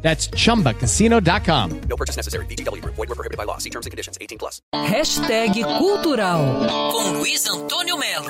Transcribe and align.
That's 0.00 0.28
chumbacasino.com. 0.30 1.80
No 1.88 1.96
purchase 1.96 2.16
necessary. 2.16 2.46
BGW. 2.46 2.82
Void 2.84 2.96
were 2.96 3.14
prohibited 3.14 3.36
by 3.36 3.44
law. 3.44 3.58
See 3.58 3.70
terms 3.70 3.86
and 3.86 3.90
conditions. 3.90 4.16
18 4.20 4.38
plus. 4.38 4.62
Hashtag 4.74 5.62
Cultural 5.78 6.66
com 6.92 7.18
Luiz 7.18 7.46
Antônio 7.46 7.98
Melo. 7.98 8.28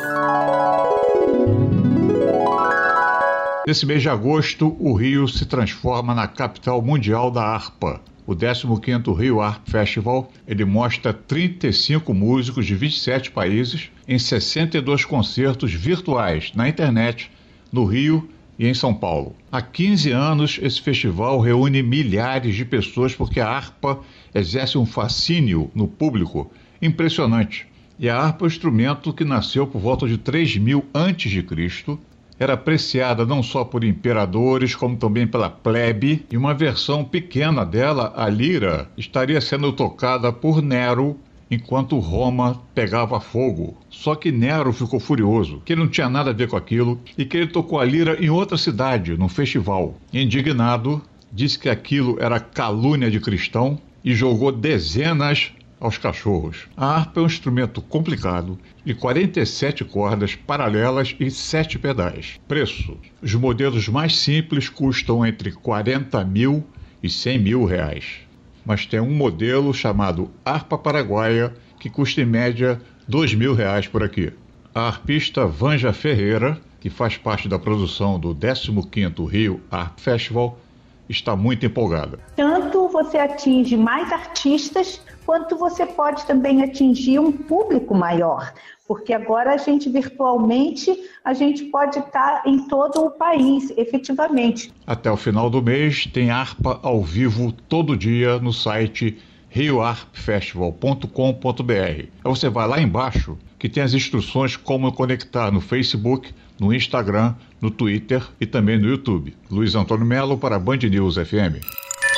Nesse 3.66 3.84
mês 3.84 4.00
de 4.00 4.08
agosto, 4.08 4.74
o 4.80 4.94
Rio 4.94 5.28
se 5.28 5.44
transforma 5.44 6.14
na 6.14 6.26
capital 6.26 6.80
mundial 6.80 7.30
da 7.30 7.42
harpa. 7.42 8.00
O 8.26 8.34
15º 8.34 9.14
Rio 9.14 9.40
Harp 9.40 9.68
Festival, 9.68 10.30
ele 10.46 10.64
mostra 10.64 11.12
35 11.12 12.12
músicos 12.14 12.66
de 12.66 12.74
27 12.74 13.30
países 13.30 13.90
em 14.06 14.18
62 14.18 15.04
concertos 15.04 15.72
virtuais 15.72 16.52
na 16.54 16.68
internet, 16.68 17.30
no 17.72 17.84
Rio 17.84 18.28
e 18.58 18.66
em 18.66 18.74
São 18.74 18.92
Paulo. 18.92 19.34
Há 19.52 19.62
15 19.62 20.10
anos, 20.10 20.58
esse 20.60 20.80
festival 20.80 21.40
reúne 21.40 21.82
milhares 21.82 22.56
de 22.56 22.64
pessoas 22.64 23.14
porque 23.14 23.40
a 23.40 23.48
harpa 23.48 24.00
exerce 24.34 24.76
um 24.76 24.84
fascínio 24.84 25.70
no 25.74 25.86
público 25.86 26.50
impressionante. 26.82 27.66
E 27.98 28.08
a 28.08 28.18
harpa 28.18 28.44
é 28.44 28.46
um 28.46 28.48
instrumento 28.48 29.12
que 29.12 29.24
nasceu 29.24 29.66
por 29.66 29.80
volta 29.80 30.06
de 30.06 30.18
3000 30.18 30.84
a.C., 30.92 31.98
era 32.40 32.52
apreciada 32.52 33.26
não 33.26 33.42
só 33.42 33.64
por 33.64 33.82
imperadores, 33.82 34.72
como 34.72 34.96
também 34.96 35.26
pela 35.26 35.50
plebe, 35.50 36.24
e 36.30 36.36
uma 36.36 36.54
versão 36.54 37.04
pequena 37.04 37.64
dela, 37.66 38.12
a 38.14 38.28
lira, 38.28 38.88
estaria 38.96 39.40
sendo 39.40 39.72
tocada 39.72 40.32
por 40.32 40.62
Nero 40.62 41.18
enquanto 41.50 41.98
Roma 41.98 42.60
pegava 42.74 43.20
fogo. 43.20 43.76
Só 43.90 44.14
que 44.14 44.30
Nero 44.30 44.72
ficou 44.72 45.00
furioso, 45.00 45.62
que 45.64 45.72
ele 45.72 45.82
não 45.82 45.88
tinha 45.88 46.08
nada 46.08 46.30
a 46.30 46.34
ver 46.34 46.48
com 46.48 46.56
aquilo 46.56 47.00
e 47.16 47.24
que 47.24 47.36
ele 47.36 47.48
tocou 47.48 47.80
a 47.80 47.84
lira 47.84 48.22
em 48.22 48.30
outra 48.30 48.56
cidade, 48.56 49.16
num 49.16 49.28
festival. 49.28 49.96
Indignado, 50.12 51.02
disse 51.32 51.58
que 51.58 51.68
aquilo 51.68 52.16
era 52.20 52.40
calúnia 52.40 53.10
de 53.10 53.20
cristão 53.20 53.78
e 54.04 54.14
jogou 54.14 54.52
dezenas 54.52 55.52
aos 55.80 55.96
cachorros. 55.96 56.66
A 56.76 56.96
harpa 56.96 57.20
é 57.20 57.22
um 57.22 57.26
instrumento 57.26 57.80
complicado, 57.80 58.58
de 58.84 58.94
47 58.94 59.84
cordas 59.84 60.34
paralelas 60.34 61.14
e 61.18 61.30
7 61.30 61.78
pedais. 61.78 62.40
Preço: 62.48 62.96
os 63.22 63.34
modelos 63.34 63.88
mais 63.88 64.16
simples 64.16 64.68
custam 64.68 65.24
entre 65.24 65.52
40 65.52 66.24
mil 66.24 66.64
e 67.02 67.08
100 67.08 67.38
mil 67.38 67.64
reais. 67.64 68.27
Mas 68.68 68.84
tem 68.84 69.00
um 69.00 69.10
modelo 69.10 69.72
chamado 69.72 70.30
harpa 70.44 70.76
paraguaia 70.76 71.54
que 71.80 71.88
custa 71.88 72.20
em 72.20 72.26
média 72.26 72.78
2 73.08 73.32
mil 73.32 73.54
reais 73.54 73.88
por 73.88 74.02
aqui. 74.02 74.30
A 74.74 74.82
arpista 74.82 75.46
Vanja 75.46 75.90
Ferreira, 75.90 76.60
que 76.78 76.90
faz 76.90 77.16
parte 77.16 77.48
da 77.48 77.58
produção 77.58 78.20
do 78.20 78.34
15º 78.34 79.26
Rio 79.26 79.62
Art 79.70 79.98
Festival, 79.98 80.60
está 81.08 81.34
muito 81.34 81.64
empolgada. 81.64 82.18
Tanto 82.36 82.77
você 83.04 83.16
atinge 83.16 83.76
mais 83.76 84.12
artistas, 84.12 85.00
quanto 85.24 85.56
você 85.56 85.86
pode 85.86 86.26
também 86.26 86.64
atingir 86.64 87.20
um 87.20 87.30
público 87.30 87.94
maior, 87.94 88.52
porque 88.88 89.12
agora 89.12 89.54
a 89.54 89.56
gente 89.56 89.88
virtualmente 89.88 90.92
a 91.24 91.32
gente 91.32 91.66
pode 91.66 92.00
estar 92.00 92.42
em 92.44 92.66
todo 92.66 93.04
o 93.04 93.10
país, 93.12 93.72
efetivamente. 93.76 94.72
Até 94.84 95.08
o 95.10 95.16
final 95.16 95.48
do 95.48 95.62
mês 95.62 96.06
tem 96.06 96.30
harpa 96.30 96.80
ao 96.82 97.02
vivo 97.02 97.52
todo 97.68 97.96
dia 97.96 98.40
no 98.40 98.52
site 98.52 99.16
rioarpfestival.com.br. 99.50 102.06
Você 102.24 102.48
vai 102.48 102.66
lá 102.66 102.80
embaixo 102.80 103.38
que 103.58 103.68
tem 103.68 103.82
as 103.82 103.94
instruções 103.94 104.56
como 104.56 104.90
conectar 104.92 105.52
no 105.52 105.60
Facebook, 105.60 106.34
no 106.58 106.74
Instagram, 106.74 107.34
no 107.60 107.70
Twitter 107.70 108.26
e 108.40 108.46
também 108.46 108.76
no 108.76 108.88
YouTube. 108.88 109.36
Luiz 109.48 109.76
Antônio 109.76 110.04
Melo 110.04 110.36
para 110.36 110.58
Band 110.58 110.78
News 110.78 111.14
FM. 111.14 111.62